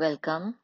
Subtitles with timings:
[0.00, 0.56] Welcome.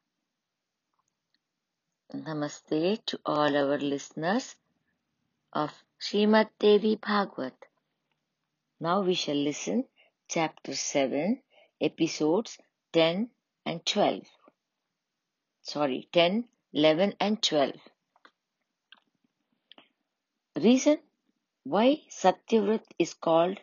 [2.13, 4.55] Namaste to all our listeners
[5.51, 7.55] of Srimad Devi Bhagwat.
[8.79, 9.85] Now we shall listen
[10.29, 11.41] chapter 7,
[11.81, 12.59] episodes
[12.91, 13.31] 10
[13.65, 14.21] and 12.
[15.63, 17.71] Sorry, 10, 11 and 12.
[20.57, 20.99] Reason
[21.63, 23.57] why Satyavrat is called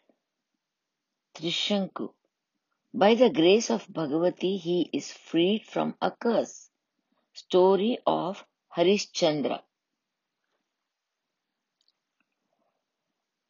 [1.37, 2.13] Trishanku.
[2.93, 6.71] By the grace of Bhagavati, he is freed from a curse.
[7.33, 8.45] Story of
[8.77, 9.63] Harishchandra.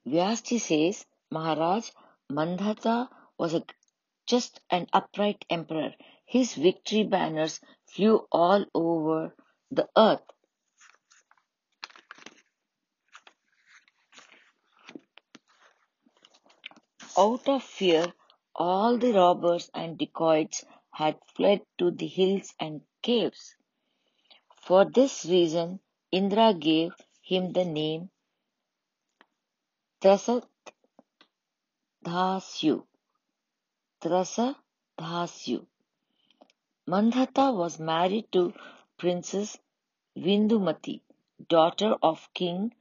[0.07, 1.91] Vyasji says, Maharaj
[2.31, 3.09] Mandhata
[3.39, 3.65] was a
[4.27, 5.95] just an upright emperor.
[6.27, 9.35] His victory banners flew all over
[9.71, 10.23] the earth.
[17.19, 18.13] Out of fear,
[18.63, 23.57] all the robbers and dacoits had fled to the hills and caves.
[24.61, 25.81] For this reason,
[26.13, 28.11] Indra gave him the name
[30.03, 30.45] Trasadhasyu.
[34.03, 35.67] Trasadhasyu.
[36.87, 38.53] Mandhata was married to
[38.99, 39.57] Princess
[40.17, 41.01] Vindumati,
[41.49, 42.75] daughter of King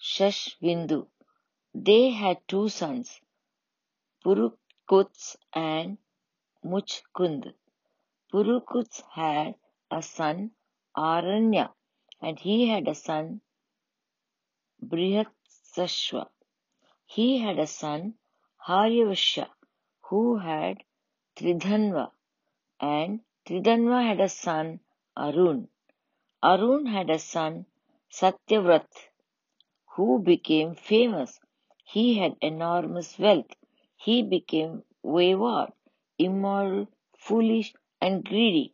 [0.00, 1.06] Shashvindu.
[1.74, 3.20] They had two sons,
[4.24, 5.98] Purukuts and
[6.64, 7.54] Muchkund.
[8.32, 9.54] Purukuts had
[9.90, 10.50] a son,
[10.96, 11.70] Aranya,
[12.20, 13.40] and he had a son,
[14.84, 16.28] Brihatsashva.
[17.06, 18.14] He had a son,
[18.66, 19.48] Haryavasha,
[20.08, 20.82] who had
[21.36, 22.10] Tridhanva,
[22.80, 24.80] and Tridhanva had a son,
[25.16, 25.68] Arun.
[26.42, 27.66] Arun had a son,
[28.10, 28.88] Satyavrat,
[29.94, 31.40] who became famous.
[31.84, 33.54] He had enormous wealth.
[34.00, 35.72] He became wayward,
[36.18, 36.86] immoral,
[37.18, 38.72] foolish, and greedy.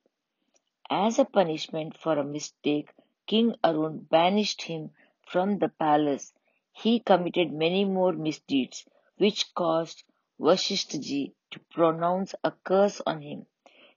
[0.90, 2.92] As a punishment for a mistake,
[3.26, 4.90] King Arun banished him
[5.26, 6.32] from the palace.
[6.72, 8.84] He committed many more misdeeds,
[9.16, 10.04] which caused
[10.38, 13.46] Vasishthaji to pronounce a curse on him.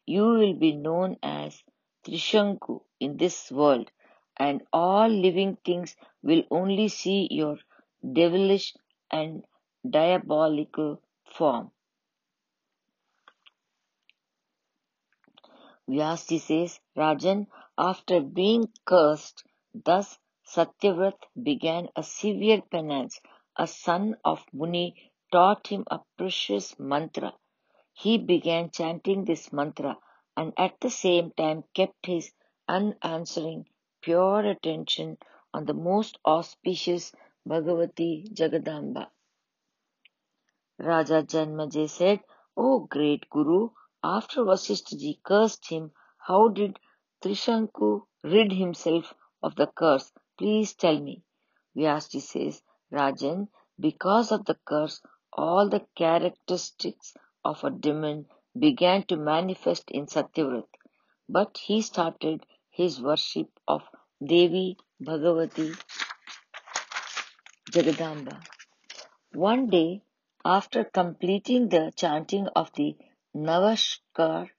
[0.06, 1.62] You will be known as
[2.04, 3.92] Trishanku in this world,
[4.38, 7.60] and all living things will only see your
[8.14, 8.74] devilish
[9.12, 9.46] and
[9.88, 11.02] diabolical
[11.38, 11.72] form.
[15.90, 19.44] Vyasji says, Rajan, after being cursed,
[19.74, 23.22] thus Satyavrat began a severe penance.
[23.56, 27.34] A son of Muni taught him a precious mantra.
[27.94, 29.98] He began chanting this mantra
[30.36, 32.32] and at the same time kept his
[32.70, 33.66] unanswering,
[34.02, 35.18] pure attention
[35.54, 37.12] on the most auspicious
[37.48, 39.08] Bhagavati Jagadamba.
[40.80, 42.20] Raja Janmajay said,
[42.56, 43.70] O great Guru,
[44.04, 46.80] after Vasishthaji cursed him, how did
[47.22, 50.12] Trishanku rid himself of the curse?
[50.38, 51.24] Please tell me.
[51.76, 52.62] Vyasji says,
[52.92, 53.48] Rajan,
[53.80, 55.02] because of the curse,
[55.34, 57.14] all the characteristics
[57.44, 58.28] of a demon
[58.58, 60.68] began to manifest in Satyavrat.
[61.28, 63.82] But he started his worship of
[64.24, 65.76] Devi Bhagavati
[67.72, 68.42] Jagadamba.
[69.34, 70.02] One day,
[70.50, 72.96] after completing the chanting of the
[73.36, 74.50] Navakshar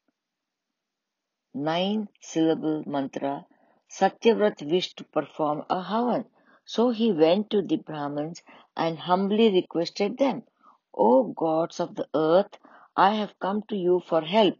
[1.55, 3.47] nine syllable mantra,
[3.91, 6.27] Satyavrat wished to perform a havan.
[6.67, 8.43] So he went to the Brahmins
[8.77, 10.43] and humbly requested them,
[10.95, 12.59] O gods of the earth,
[12.95, 14.59] I have come to you for help.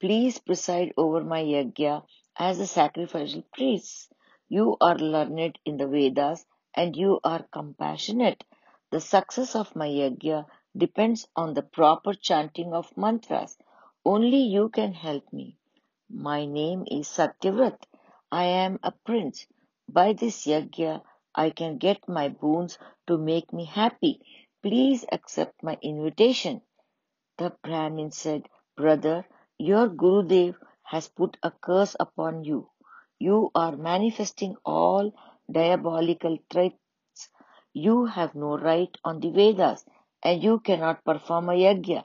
[0.00, 2.04] Please preside over my yajna
[2.38, 4.10] as a sacrificial priest.
[4.48, 8.44] You are learned in the Vedas and you are compassionate.
[8.90, 13.58] The success of my yajna depends on the proper chanting of mantras.
[14.04, 15.56] Only you can help me.
[16.08, 17.82] My name is Satyavrat.
[18.32, 19.46] I am a prince.
[19.88, 21.02] By this yajna,
[21.34, 24.20] I can get my boons to make me happy.
[24.62, 26.62] Please accept my invitation.
[27.38, 29.26] The Brahmin said, Brother,
[29.58, 32.70] your Gurudev has put a curse upon you.
[33.18, 35.12] You are manifesting all
[35.50, 36.76] diabolical traits.
[37.72, 39.84] You have no right on the Vedas
[40.22, 42.04] and you cannot perform a yajna.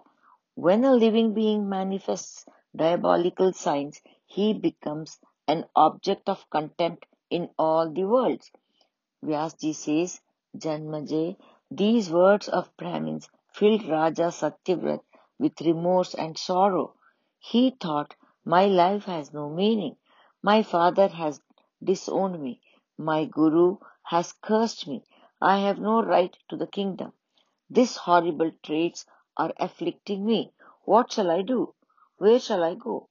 [0.55, 2.45] When a living being manifests
[2.75, 8.51] diabolical signs, he becomes an object of contempt in all the worlds.
[9.23, 10.21] Vyasji says,
[10.55, 11.37] Janmajay,
[11.69, 15.01] these words of Brahmins filled Raja Satyavrat
[15.39, 16.93] with remorse and sorrow.
[17.39, 18.15] He thought,
[18.45, 19.97] My life has no meaning.
[20.41, 21.41] My father has
[21.83, 22.61] disowned me.
[22.97, 25.03] My guru has cursed me.
[25.41, 27.13] I have no right to the kingdom.
[27.75, 29.05] These horrible traits
[29.35, 30.53] are afflicting me.
[30.85, 31.75] What shall I do?
[32.17, 33.09] Where shall I go?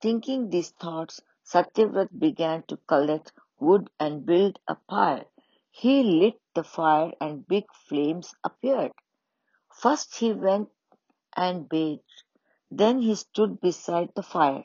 [0.00, 5.26] Thinking these thoughts, Satyavrat began to collect wood and build a pyre.
[5.70, 8.92] He lit the fire and big flames appeared.
[9.70, 10.70] First he went
[11.36, 12.22] and bathed.
[12.70, 14.64] Then he stood beside the fire,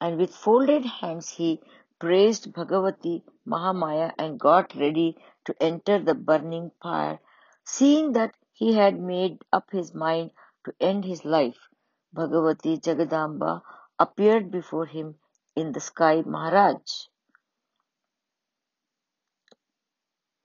[0.00, 1.60] and with folded hands he
[1.98, 5.16] praised Bhagavati Mahamaya and got ready
[5.46, 7.18] to enter the burning pyre.
[7.64, 10.30] Seeing that he had made up his mind
[10.64, 11.70] to end his life,
[12.14, 13.62] Bhagavati Jagadamba
[13.98, 15.14] appeared before him
[15.56, 17.06] in the sky, Maharaj.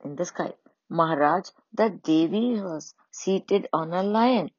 [0.05, 0.53] In the sky,
[0.89, 4.49] Maharaj, that Devi was seated on a lion.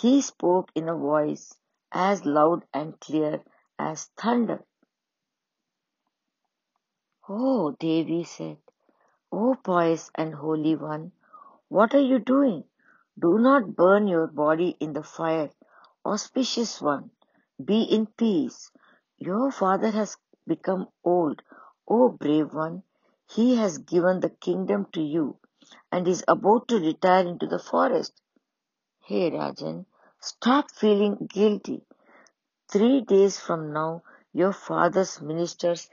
[0.00, 1.54] He spoke in a voice
[1.92, 3.42] as loud and clear
[3.78, 4.64] as thunder.
[7.28, 8.56] Oh, Devi said,
[9.30, 11.12] O pious and holy one,
[11.68, 12.64] what are you doing?
[13.18, 15.50] Do not burn your body in the fire,
[16.04, 17.10] auspicious one.
[17.64, 18.70] Be in peace.
[19.18, 20.16] Your father has
[20.46, 21.42] become old,
[21.88, 22.82] O brave one.
[23.28, 25.38] He has given the kingdom to you
[25.90, 28.12] and is about to retire into the forest.
[29.00, 29.86] Hey Rajan,
[30.20, 31.82] stop feeling guilty.
[32.70, 34.02] Three days from now,
[34.32, 35.88] your father's ministers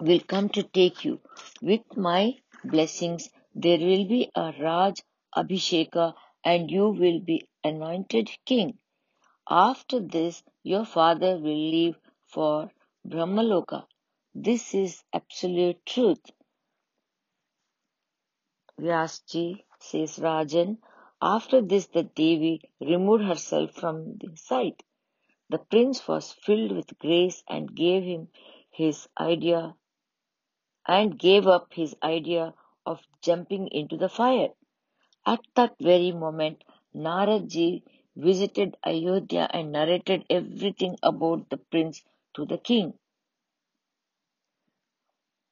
[0.00, 1.20] will come to take you.
[1.62, 2.34] With my
[2.64, 5.02] blessings, there will be a Raj
[5.36, 6.14] Abhisheka
[6.44, 8.78] and you will be anointed king.
[9.50, 11.96] After this, your father will leave
[12.26, 12.70] for
[13.06, 13.86] Brahmaloka.
[14.32, 16.20] This is absolute truth.
[18.80, 20.78] Vyasji says Rajan.
[21.20, 24.84] After this, the Devi removed herself from the sight.
[25.50, 28.28] The prince was filled with grace and gave him
[28.70, 29.74] his idea
[30.86, 32.54] and gave up his idea
[32.92, 34.50] of jumping into the fire.
[35.26, 36.64] At that very moment,
[36.94, 37.82] Naradji
[38.16, 42.02] visited Ayodhya and narrated everything about the prince
[42.34, 42.94] to the king.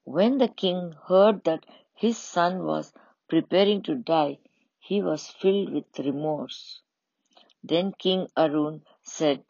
[0.05, 2.93] When the king heard that his son was
[3.29, 4.39] preparing to die,
[4.79, 6.81] he was filled with remorse.
[7.63, 9.45] Then King Arun said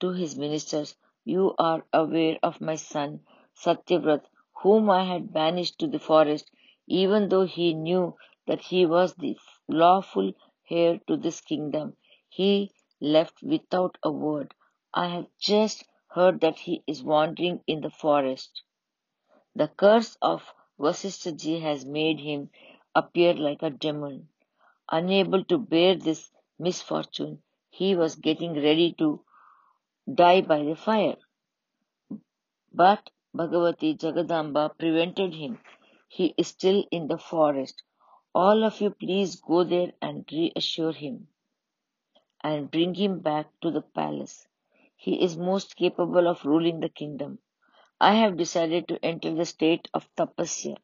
[0.00, 3.20] to his ministers, You are aware of my son
[3.54, 4.24] Satyavrat,
[4.62, 6.50] whom I had banished to the forest,
[6.90, 8.16] even though he knew
[8.48, 9.36] that he was the
[9.68, 10.32] lawful
[10.68, 11.96] heir to this kingdom.
[12.28, 14.54] He left without a word.
[14.92, 18.62] I have just heard that he is wandering in the forest.
[19.54, 22.50] The curse of Vasishtha has made him
[22.94, 24.28] appear like a demon.
[24.90, 29.20] Unable to bear this misfortune, he was getting ready to
[30.12, 31.18] die by the fire.
[32.72, 35.60] But Bhagavati Jagadamba prevented him.
[36.12, 37.84] He is still in the forest.
[38.34, 41.28] All of you please go there and reassure him
[42.42, 44.44] and bring him back to the palace.
[44.96, 47.38] He is most capable of ruling the kingdom.
[48.00, 50.78] I have decided to enter the state of tapasya.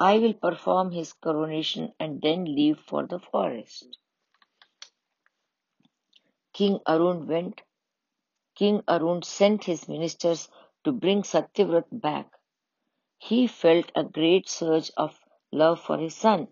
[0.00, 3.98] I will perform his coronation and then leave for the forest.
[6.54, 7.60] King Arun went.
[8.54, 10.48] King Arun sent his ministers
[10.84, 12.30] to bring Satyavrata back.
[13.26, 15.18] He felt a great surge of
[15.50, 16.46] love for his son.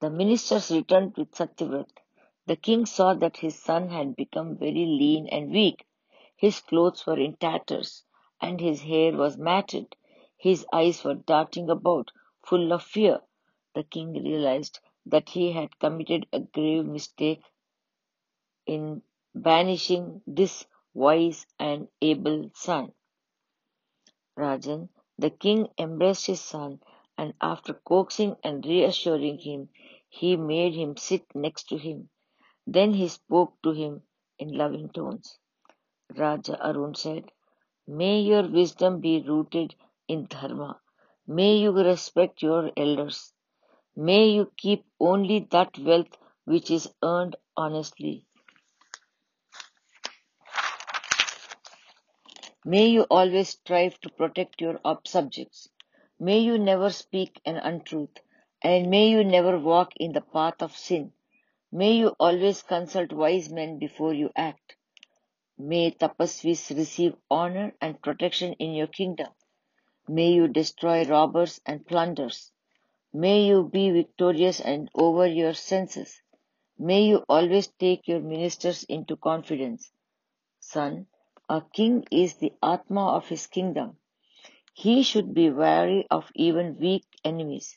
[0.00, 2.00] The ministers returned with Satyavrat.
[2.46, 5.86] The king saw that his son had become very lean and weak.
[6.36, 8.02] His clothes were in tatters,
[8.40, 9.94] and his hair was matted.
[10.36, 12.10] His eyes were darting about,
[12.42, 13.22] full of fear.
[13.74, 17.44] The king realized that he had committed a grave mistake
[18.66, 19.02] in
[19.36, 22.92] banishing this wise and able son.
[24.40, 26.80] Rajan, the king embraced his son,
[27.18, 29.68] and after coaxing and reassuring him,
[30.08, 32.08] he made him sit next to him.
[32.66, 34.02] Then he spoke to him
[34.38, 35.38] in loving tones.
[36.16, 37.32] Raja Arun said,
[37.86, 39.74] May your wisdom be rooted
[40.08, 40.80] in dharma.
[41.26, 43.32] May you respect your elders.
[43.96, 48.26] May you keep only that wealth which is earned honestly.
[52.64, 55.70] May you always strive to protect your subjects.
[56.18, 58.18] May you never speak an untruth,
[58.62, 61.12] and may you never walk in the path of sin.
[61.72, 64.76] May you always consult wise men before you act.
[65.56, 69.28] May tapasvis receive honor and protection in your kingdom.
[70.06, 72.52] May you destroy robbers and plunders.
[73.12, 76.20] May you be victorious and over your senses.
[76.78, 79.90] May you always take your ministers into confidence.
[80.58, 81.06] Son,
[81.52, 83.96] a king is the Atma of his kingdom.
[84.72, 87.76] He should be wary of even weak enemies.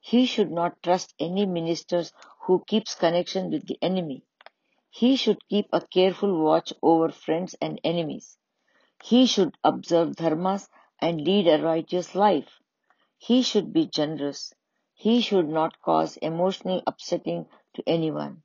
[0.00, 4.24] He should not trust any ministers who keeps connection with the enemy.
[4.88, 8.38] He should keep a careful watch over friends and enemies.
[9.04, 12.62] He should observe dharmas and lead a righteous life.
[13.18, 14.54] He should be generous.
[14.94, 18.44] He should not cause emotional upsetting to anyone.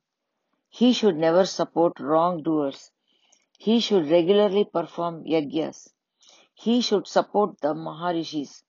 [0.68, 2.90] He should never support wrongdoers.
[3.58, 5.92] He should regularly perform yagyas.
[6.54, 8.62] He should support the Maharishis.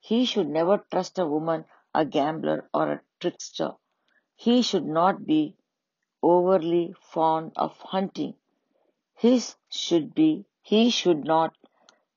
[0.00, 3.76] He should never trust a woman, a gambler, or a trickster.
[4.36, 5.56] He should not be
[6.22, 8.34] overly fond of hunting.
[9.14, 11.56] His should be he should not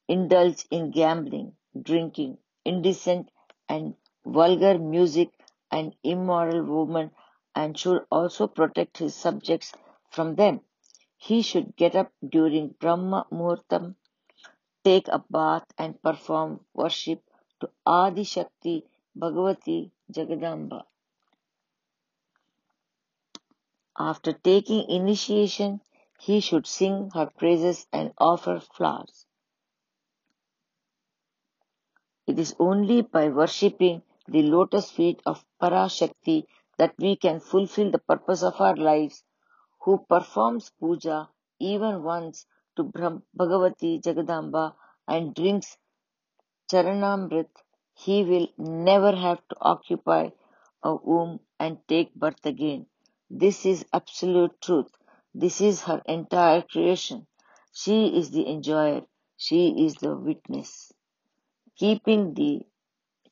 [0.07, 3.29] indulge in gambling, drinking, indecent
[3.69, 5.31] and vulgar music
[5.71, 7.11] and immoral women
[7.55, 9.73] and should also protect his subjects
[10.09, 10.61] from them.
[11.25, 13.95] He should get up during Brahma Muhurtam,
[14.83, 17.23] take a bath and perform worship
[17.59, 18.85] to Adi Shakti
[19.17, 20.85] Bhagavati Jagadamba.
[23.97, 25.81] After taking initiation,
[26.19, 29.25] he should sing her praises and offer flowers.
[32.27, 36.45] It is only by worshipping the lotus feet of Parashakti
[36.77, 39.23] that we can fulfill the purpose of our lives.
[39.85, 44.75] Who performs puja even once to Bhagavati Jagadamba
[45.07, 45.77] and drinks
[46.71, 47.49] Charanamrit,
[47.93, 50.31] he will never have to occupy
[50.81, 52.87] a womb and take birth again.
[53.29, 54.91] This is absolute truth.
[55.35, 57.27] This is her entire creation.
[57.71, 59.05] She is the enjoyer.
[59.37, 60.91] She is the witness.
[61.75, 62.65] Keeping the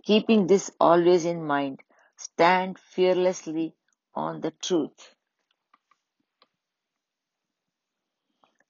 [0.03, 1.81] keeping this always in mind,
[2.15, 3.75] stand fearlessly
[4.13, 5.15] on the truth.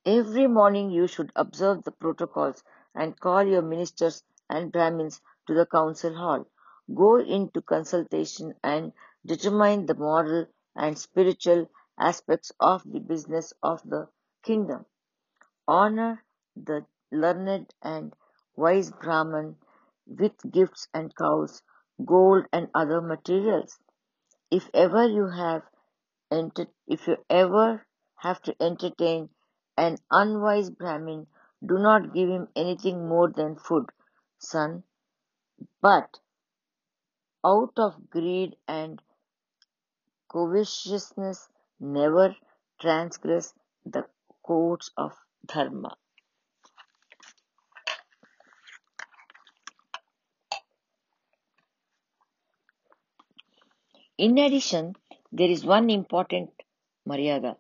[0.05, 2.63] Every morning you should observe the protocols
[2.95, 6.45] and call your ministers and Brahmins to the council hall.
[6.93, 8.93] Go into consultation and
[9.25, 11.69] determine the moral and spiritual
[11.99, 14.07] aspects of the business of the
[14.41, 14.85] kingdom.
[15.67, 16.23] Honor
[16.55, 18.15] the learned and
[18.55, 19.57] wise Brahman
[20.07, 21.61] with gifts and cows,
[22.05, 23.77] gold and other materials.
[24.51, 25.63] If ever you have
[26.31, 27.85] enter- if you ever
[28.17, 29.29] have to entertain
[29.77, 31.27] an unwise Brahmin,
[31.65, 33.89] do not give him anything more than food,
[34.37, 34.83] son,
[35.81, 36.19] but
[37.45, 39.01] out of greed and
[40.31, 41.49] covetousness
[41.79, 42.35] never
[42.79, 43.53] transgress
[43.85, 44.05] the
[44.45, 45.13] codes of
[45.45, 45.97] dharma.
[54.17, 54.95] In addition,
[55.31, 56.51] there is one important
[57.07, 57.57] maryada.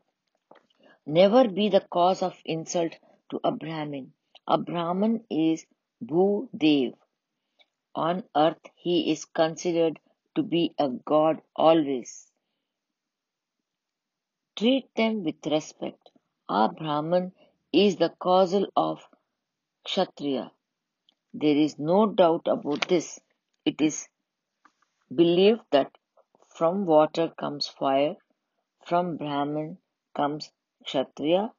[1.05, 2.97] Never be the cause of insult
[3.29, 4.13] to a Brahmin.
[4.47, 5.65] A Brahmin is
[6.01, 6.93] Bhudev.
[7.93, 9.99] On earth he is considered
[10.35, 12.31] to be a god always.
[14.55, 16.09] Treat them with respect.
[16.47, 17.33] A Brahman
[17.73, 19.05] is the causal of
[19.83, 20.51] Kshatriya.
[21.33, 23.19] There is no doubt about this.
[23.65, 24.07] It is
[25.13, 25.91] believed that
[26.47, 28.15] from water comes fire,
[28.85, 29.79] from Brahman
[30.15, 30.51] comes
[30.85, 31.53] Kshatriya,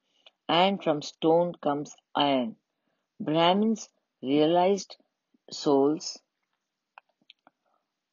[0.48, 2.56] and from stone comes iron.
[3.18, 3.88] Brahmins,
[4.22, 4.96] realized
[5.50, 6.18] souls,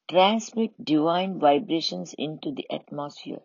[0.08, 3.42] transmit divine vibrations into the atmosphere.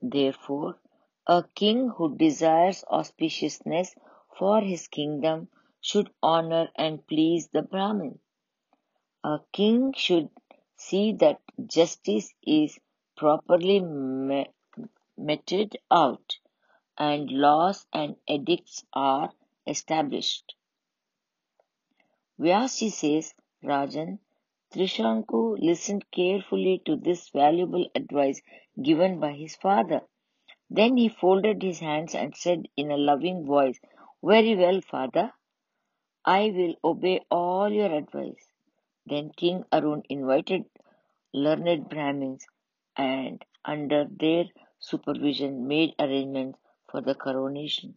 [0.00, 0.78] Therefore,
[1.26, 3.94] a king who desires auspiciousness
[4.38, 5.48] for his kingdom
[5.80, 8.18] should honor and please the Brahmin.
[9.24, 10.30] A king should
[10.76, 12.78] see that justice is
[13.16, 13.80] properly
[15.16, 16.38] meted out
[16.98, 19.32] and laws and edicts are
[19.66, 20.54] established.
[22.38, 24.18] Vyasji says, Rajan,
[24.72, 28.40] Trishanku listened carefully to this valuable advice
[28.82, 30.02] given by his father.
[30.70, 33.80] Then he folded his hands and said in a loving voice,
[34.22, 35.32] Very well, father.
[36.24, 38.48] I will obey all your advice.
[39.06, 40.64] Then King Arun invited
[41.32, 42.46] learned Brahmins
[42.96, 44.46] and under their
[44.78, 46.58] supervision made arrangements
[46.96, 47.94] for the coronation.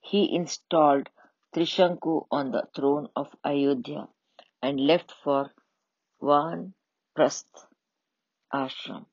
[0.00, 1.10] He installed
[1.54, 4.08] Trishanku on the throne of Ayodhya
[4.62, 5.50] and left for
[6.22, 7.66] Vanprasth
[8.50, 9.04] ashram.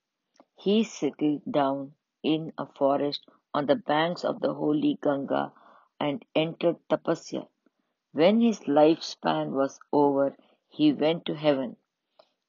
[0.55, 5.51] He settled down in a forest on the banks of the holy Ganga
[5.99, 7.47] and entered tapasya.
[8.13, 10.37] When his lifespan was over,
[10.69, 11.75] he went to heaven.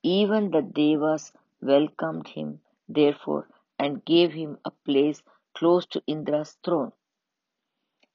[0.05, 3.49] Even the devas welcomed him, therefore,
[3.81, 5.23] and gave him a place
[5.55, 6.93] close to Indra's throne.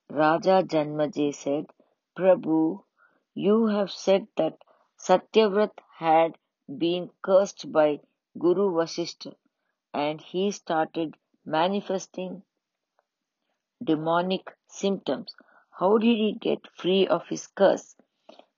[0.10, 1.66] Raja Janmajay said,
[2.18, 2.84] Prabhu,
[3.34, 4.58] you have said that
[4.98, 6.38] Satyavrat had
[6.78, 8.00] been cursed by
[8.38, 9.36] Guru Vasishtha
[9.94, 11.16] and he started
[11.46, 12.44] manifesting
[13.84, 15.36] demonic symptoms.
[15.72, 17.96] How did he get free of his curse?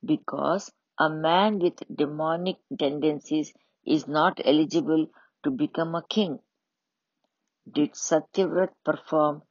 [0.03, 3.53] Because a man with demonic tendencies
[3.85, 5.07] is not eligible
[5.43, 6.39] to become a king.
[7.71, 9.43] Did Satyavrat perform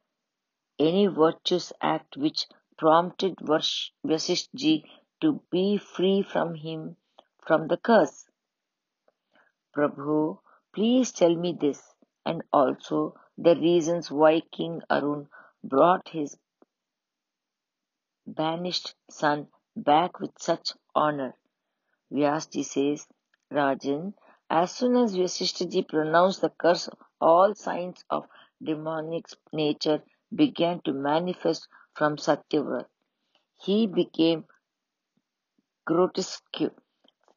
[0.77, 2.47] any virtuous act which
[2.77, 4.83] prompted Vasishtji
[5.21, 6.97] to be free from him
[7.45, 8.27] from the curse?
[9.75, 10.39] Prabhu,
[10.73, 11.93] please tell me this
[12.25, 15.29] and also the reasons why King Arun
[15.63, 16.37] brought his
[18.25, 21.35] banished son back with such honor.
[22.11, 23.07] Vyasji says,
[23.51, 24.13] Rajan,
[24.49, 26.89] as soon as Vasishthaji pronounced the curse,
[27.21, 28.27] all signs of
[28.61, 32.87] demonic nature began to manifest from Satyavrat.
[33.61, 34.45] He became
[35.85, 36.71] grotesque,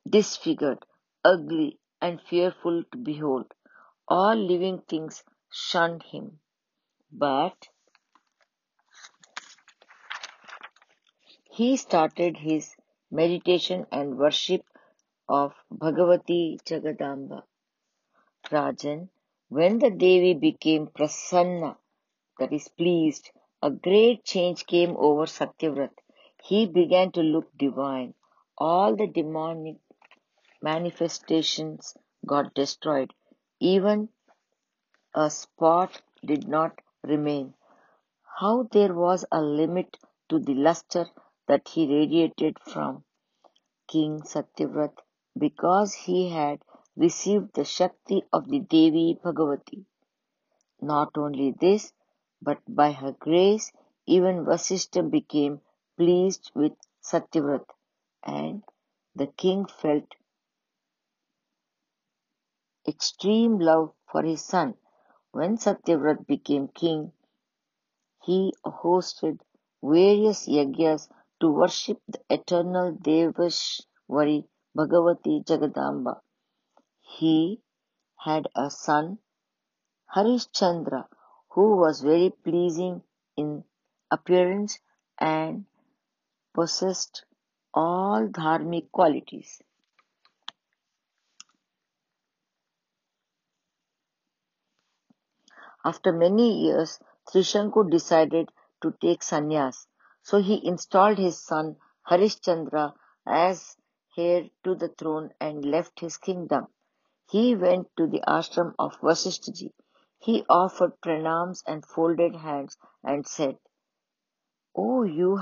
[0.08, 0.84] disfigured,
[1.24, 3.46] ugly, and fearful to behold.
[4.08, 6.38] All living things shunned him.
[7.10, 7.68] But
[11.50, 12.74] he started his
[13.10, 14.64] meditation and worship
[15.28, 17.42] of Bhagavati Jagadamba.
[18.50, 19.08] Rajan,
[19.52, 21.76] when the Devi became prasanna,
[22.38, 23.30] that is pleased,
[23.60, 25.92] a great change came over Satyavrat.
[26.42, 28.14] He began to look divine.
[28.56, 29.76] All the demonic
[30.62, 31.94] manifestations
[32.26, 33.12] got destroyed.
[33.60, 34.08] Even
[35.14, 37.52] a spot did not remain.
[38.40, 39.98] How there was a limit
[40.30, 41.06] to the luster
[41.46, 43.04] that he radiated from
[43.86, 44.94] King Satyavrat
[45.38, 46.62] because he had
[46.96, 49.84] received the Shakti of the Devi Bhagavati.
[50.80, 51.92] Not only this,
[52.40, 53.72] but by her grace,
[54.06, 55.60] even Vasishtha became
[55.96, 56.72] pleased with
[57.02, 57.64] Satyavrat,
[58.24, 58.62] and
[59.14, 60.04] the king felt
[62.86, 64.74] extreme love for his son.
[65.30, 67.12] When Satyavrat became king,
[68.24, 69.40] he hosted
[69.82, 71.08] various yagyas
[71.40, 74.44] to worship the eternal Devashwari
[74.76, 76.20] Bhagavati Jagadamba.
[77.18, 77.60] He
[78.16, 79.18] had a son,
[80.14, 81.08] Harishchandra,
[81.50, 83.02] who was very pleasing
[83.36, 83.64] in
[84.10, 84.78] appearance
[85.18, 85.66] and
[86.54, 87.24] possessed
[87.74, 89.60] all dharmic qualities.
[95.84, 96.98] After many years,
[97.28, 99.86] Trishanku decided to take sannyas,
[100.22, 101.76] so he installed his son
[102.08, 102.94] Harishchandra
[103.26, 103.76] as
[104.16, 106.68] heir to the throne and left his kingdom.
[107.32, 109.72] He went to the ashram of Vasishthaji.
[110.18, 113.56] He offered pranams and folded hands and said,
[114.76, 115.40] O you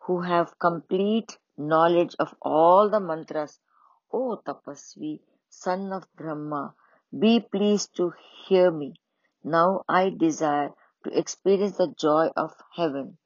[0.00, 3.60] who have complete knowledge of all the mantras,
[4.12, 6.74] O Tapasvi, son of Brahma,
[7.16, 8.12] be pleased to
[8.48, 8.94] hear me.
[9.44, 13.18] Now I desire to experience the joy of heaven.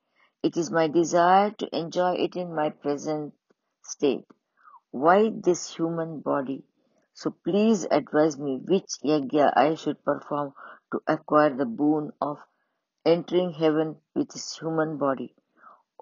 [0.42, 3.32] It is my desire to enjoy it in my present
[3.82, 4.26] state.
[4.90, 6.64] Why this human body?
[7.14, 10.52] So please advise me which yajna I should perform
[10.92, 12.38] to acquire the boon of
[13.04, 15.34] entering heaven with this human body.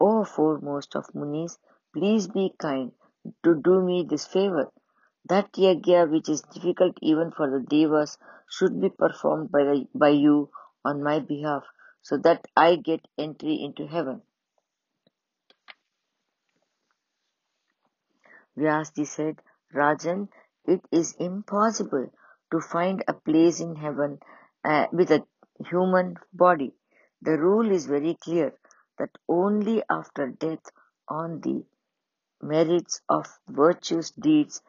[0.01, 1.59] O foremost of Munis,
[1.93, 2.93] please be kind
[3.45, 4.73] to do me this favor.
[5.27, 8.17] That yajna which is difficult even for the devas
[8.49, 10.51] should be performed by, the, by you
[10.83, 11.65] on my behalf
[12.01, 14.23] so that I get entry into heaven.
[18.57, 19.43] Vyasji said,
[19.75, 20.29] Rajan,
[20.67, 22.11] it is impossible
[22.51, 24.19] to find a place in heaven
[24.65, 25.25] uh, with a
[25.69, 26.73] human body.
[27.21, 28.53] The rule is very clear
[28.99, 30.71] that only after death
[31.09, 31.65] on the
[32.43, 34.63] merits of virtuous deeds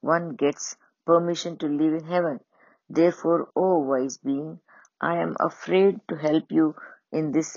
[0.00, 2.40] one gets permission to live in heaven.
[2.88, 4.60] Therefore, O wise being,
[5.00, 6.74] I am afraid to help you
[7.12, 7.56] in this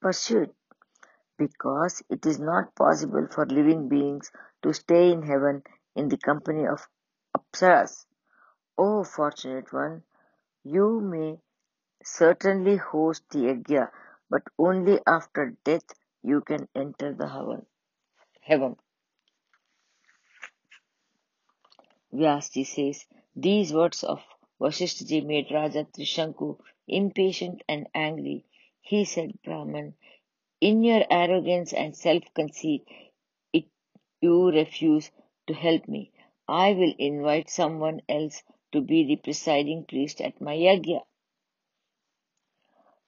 [0.00, 0.54] pursuit,
[1.38, 4.30] because it is not possible for living beings
[4.62, 5.62] to stay in heaven
[5.96, 6.86] in the company of
[7.36, 8.06] Apsaras.
[8.76, 10.02] O oh, fortunate one,
[10.64, 11.40] you may
[12.04, 13.90] certainly host the yagya,
[14.30, 15.88] but only after death
[16.22, 17.66] you can enter the heaven.
[18.40, 18.76] heaven.
[22.12, 23.04] Vyasji says,
[23.36, 24.22] these words of
[24.60, 28.44] Vasishthaji made Raja Trishanku impatient and angry.
[28.80, 29.94] He said, Brahman,
[30.60, 32.86] in your arrogance and self-conceit,
[34.20, 35.10] you refuse
[35.46, 36.10] to help me.
[36.48, 41.02] I will invite someone else to be the presiding priest at my yajna.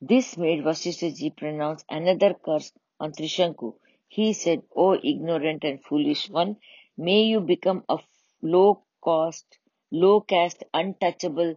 [0.03, 3.75] This made Vasishthaji pronounce another curse on Trishanku.
[4.09, 6.57] He said, O ignorant and foolish one,
[6.97, 7.99] may you become a
[8.43, 9.47] low cost,
[9.91, 11.57] low caste, untouchable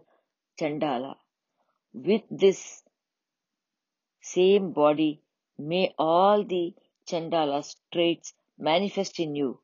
[0.58, 1.16] Chandala.
[1.92, 2.82] With this
[4.20, 5.20] same body,
[5.58, 6.74] may all the
[7.06, 9.60] Chandala's traits manifest in you.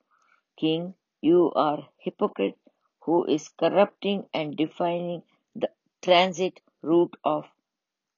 [0.57, 2.59] King, you are hypocrite
[3.01, 5.23] who is corrupting and defining
[5.55, 5.71] the
[6.03, 7.47] transit route of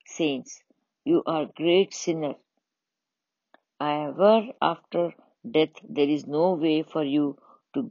[0.07, 0.63] saints.
[1.05, 2.35] You are great sinner.
[3.81, 5.15] However, after
[5.49, 7.39] death there is no way for you
[7.75, 7.91] to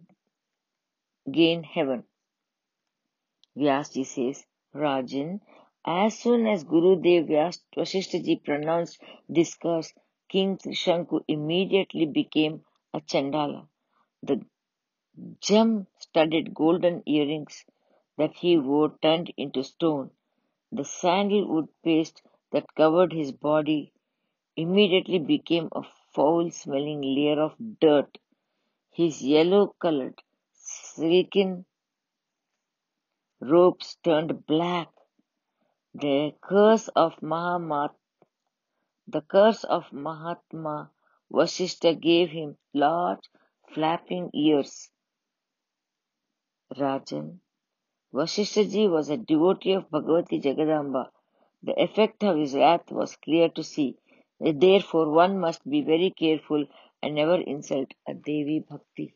[1.29, 2.03] gain heaven.
[3.57, 5.41] Vyasji says, Rajan,
[5.85, 7.25] as soon as Guru Dev
[7.75, 9.93] Vasishthaji pronounced this curse,
[10.29, 13.67] King Trishanku immediately became a Chandala.
[14.23, 14.45] The
[15.39, 17.65] gem-studded golden earrings
[18.17, 20.11] that he wore turned into stone.
[20.71, 22.21] The sandalwood paste
[22.51, 23.91] that covered his body
[24.55, 25.81] immediately became a
[26.13, 28.17] foul-smelling layer of dirt.
[28.91, 30.21] His yellow-colored,
[30.53, 31.65] silken
[33.39, 34.89] robes turned black.
[35.95, 37.95] The curse of Mahatma,
[39.07, 40.91] the curse of Mahatma
[41.31, 43.29] Vasishtha gave him large,
[43.73, 44.89] flapping ears.
[46.75, 47.39] Rajan,
[48.13, 51.11] Vasishthaji was a devotee of Bhagavati Jagadamba.
[51.63, 53.97] The effect of his wrath was clear to see.
[54.39, 56.65] Therefore, one must be very careful
[57.03, 59.15] and never insult a Devi Bhakti.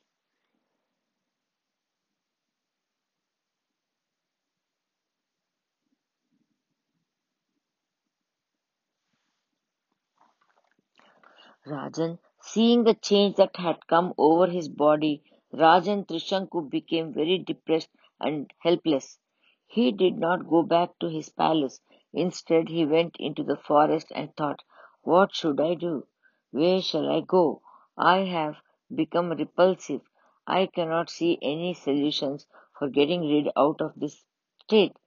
[11.66, 15.22] Rajan, seeing the change that had come over his body,
[15.58, 17.90] Rajan Trishanku became very depressed
[18.20, 19.20] and helpless.
[19.66, 21.80] He did not go back to his palace.
[22.12, 24.64] Instead, he went into the forest and thought,
[25.04, 26.08] What should I do?
[26.52, 27.62] Where shall I go?
[27.98, 28.58] I have
[28.94, 30.02] become repulsive.
[30.46, 32.46] I cannot see any solutions
[32.78, 34.26] for getting rid out of this
[34.64, 34.98] state.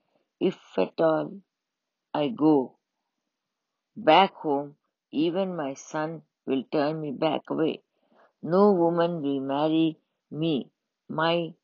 [0.40, 1.42] If at all
[2.14, 2.78] I go
[3.96, 4.76] back home,
[5.10, 7.82] even my son will turn me back away.
[8.42, 9.98] No woman will marry
[10.30, 10.70] me.
[11.08, 11.54] My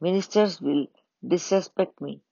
[0.00, 0.86] ministers will
[1.26, 2.22] disrespect me.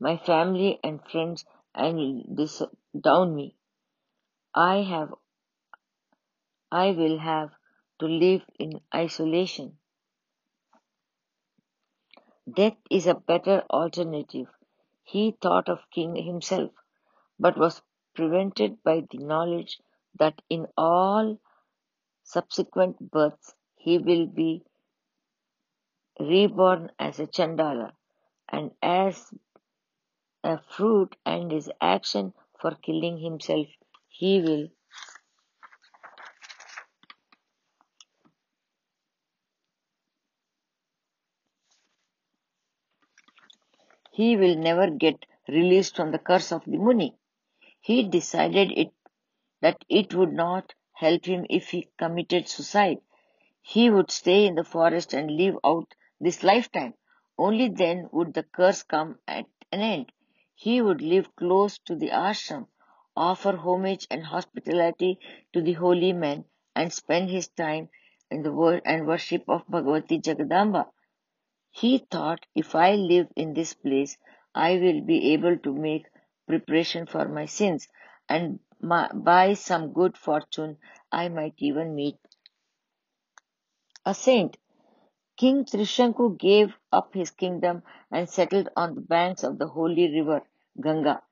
[0.00, 2.62] My family and friends and dis-
[3.00, 3.56] down me.
[4.54, 5.14] I have
[6.72, 7.50] I will have
[7.98, 9.78] to live in isolation.
[12.52, 14.46] Death is a better alternative.
[15.02, 16.70] He thought of king himself,
[17.38, 17.82] but was
[18.14, 19.80] prevented by the knowledge
[20.14, 21.40] that in all
[22.24, 24.64] subsequent births he will be
[26.20, 27.92] reborn as a Chandala,
[28.48, 29.32] and as
[30.44, 33.66] a fruit and his action for killing himself,
[34.08, 34.68] he will
[44.12, 47.16] he will never get released from the curse of the Muni.
[47.80, 48.92] He decided it
[49.62, 52.98] that it would not help him if he committed suicide.
[53.62, 56.94] He would stay in the forest and live out this lifetime.
[57.38, 60.12] Only then would the curse come at an end.
[60.54, 62.66] He would live close to the ashram,
[63.16, 65.18] offer homage and hospitality
[65.52, 66.44] to the holy men,
[66.76, 67.88] and spend his time
[68.30, 70.86] in the word and worship of Bhagavati Jagadamba.
[71.70, 74.18] He thought, if I live in this place,
[74.54, 76.06] I will be able to make
[76.46, 77.88] preparation for my sins,
[78.28, 80.76] and by some good fortune
[81.12, 82.16] I might even meet
[84.04, 84.56] a saint.
[85.40, 90.42] King Trishanku gave up his kingdom and settled on the banks of the holy river
[90.78, 91.22] Ganga.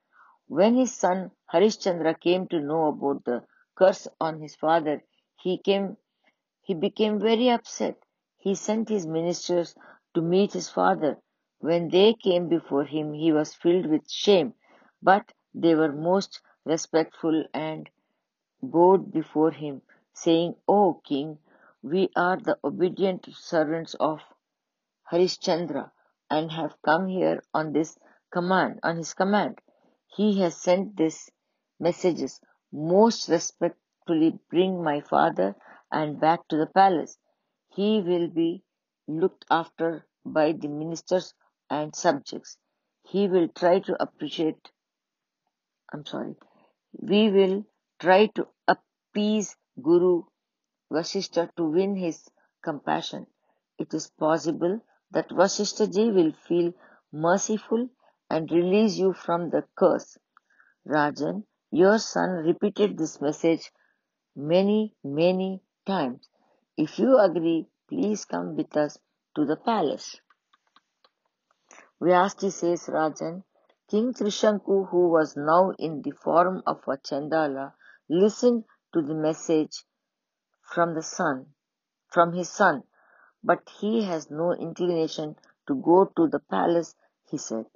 [0.47, 3.45] When his son Harishchandra came to know about the
[3.75, 5.03] curse on his father,
[5.37, 5.99] he came
[6.63, 7.99] he became very upset.
[8.39, 9.75] He sent his ministers
[10.15, 11.19] to meet his father.
[11.59, 14.55] When they came before him, he was filled with shame,
[15.03, 17.91] but they were most respectful and
[18.63, 19.83] bowed before him,
[20.15, 21.39] saying, O king,
[21.83, 24.21] we are the obedient servants of
[25.13, 25.91] Harishchandra
[26.31, 27.99] and have come here on this
[28.33, 29.59] command, on his command.
[30.07, 31.31] He has sent these
[31.81, 32.41] messages.
[32.73, 35.57] Most respectfully bring my father
[35.91, 37.17] and back to the palace.
[37.69, 38.63] He will be
[39.07, 41.33] looked after by the ministers
[41.71, 42.59] and subjects.
[43.05, 44.71] He will try to appreciate,
[45.93, 46.35] I'm sorry,
[46.93, 47.65] we will
[47.99, 50.25] try to appease Guru
[50.91, 52.29] Vasishtha to win his
[52.63, 53.27] compassion.
[53.79, 56.73] It is possible that Vasishthaji will feel
[57.13, 57.89] merciful
[58.31, 60.19] and release you from the curse.
[60.87, 63.71] Rajan, your son repeated this message
[64.35, 66.29] many, many times.
[66.77, 68.99] If you agree, please come with us
[69.35, 70.21] to the palace.
[72.01, 73.43] Vyasji says, Rajan,
[73.91, 77.73] King Trishanku, who was now in the form of a Chandala,
[78.09, 79.85] listened to the message
[80.75, 81.47] from the son,
[82.09, 82.83] from his son,
[83.43, 86.95] but he has no inclination to go to the palace,
[87.31, 87.67] he said.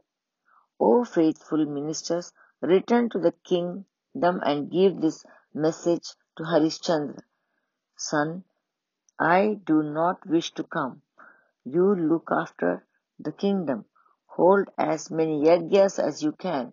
[0.78, 5.24] O faithful ministers, return to the kingdom and give this
[5.54, 7.22] message to Harishchandra.
[7.96, 8.44] Son,
[9.18, 11.02] I do not wish to come.
[11.64, 12.84] You look after
[13.18, 13.84] the kingdom.
[14.26, 16.72] Hold as many yagyas as you can.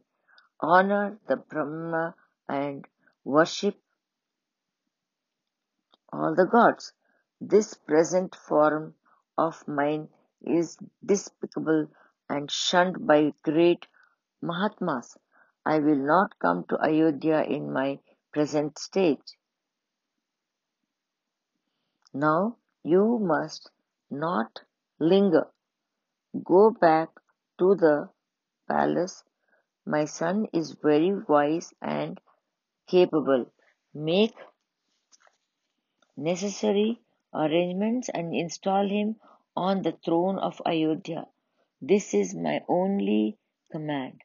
[0.60, 2.16] Honor the Brahma
[2.48, 2.86] and
[3.24, 3.76] worship
[6.12, 6.94] all the gods.
[7.42, 8.96] This present form
[9.38, 10.10] of mine
[10.42, 11.88] is despicable
[12.30, 13.88] and shunned by great
[14.42, 15.18] Mahatmas.
[15.66, 18.00] I will not come to Ayodhya in my
[18.34, 19.36] present state.
[22.14, 23.70] Now you must
[24.10, 24.60] not
[25.00, 25.48] linger.
[26.44, 27.10] Go back
[27.60, 28.10] to the
[28.68, 29.24] palace.
[29.86, 32.20] My son is very wise and
[32.88, 33.46] capable.
[33.94, 34.36] Make
[36.20, 37.00] necessary
[37.34, 39.16] arrangements and install him
[39.56, 41.28] on the throne of Ayodhya.
[41.82, 43.38] This is my only
[43.72, 44.22] command.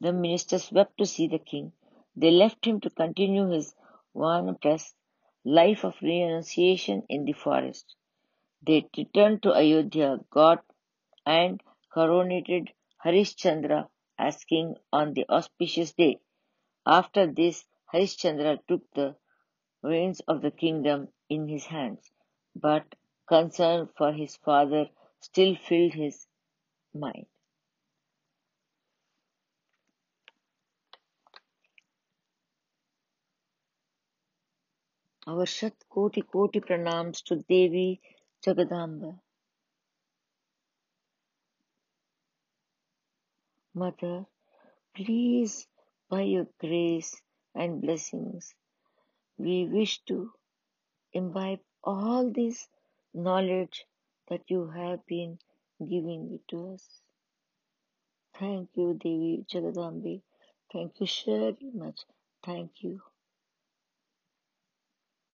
[0.00, 1.72] The ministers wept to see the king.
[2.16, 3.74] They left him to continue his
[4.14, 4.94] vanaprastha
[5.44, 7.94] life of renunciation in the forest.
[8.66, 10.64] They returned to Ayodhya, got
[11.24, 11.62] and
[11.94, 12.68] coronated
[13.04, 16.18] Harishchandra as king on the auspicious day.
[16.84, 19.16] After this, Harishchandra took the
[19.82, 22.10] reins of the kingdom in his hands,
[22.56, 22.94] but
[23.28, 24.86] concern for his father
[25.20, 26.26] still filled his
[26.94, 27.26] mind.
[35.26, 38.00] Our Shat Koti Koti pranams to Devi
[38.44, 39.18] Jagadamba.
[43.74, 44.24] Mother,
[44.94, 45.66] please,
[46.08, 47.20] by your grace
[47.54, 48.54] and blessings,
[49.38, 50.32] we wish to
[51.12, 52.68] imbibe all this
[53.14, 53.86] knowledge
[54.28, 55.38] that you have been
[55.80, 57.02] giving it to us.
[58.38, 60.22] Thank you, Devi Jagadambi.
[60.72, 62.06] Thank you very much.
[62.42, 63.02] Thank you.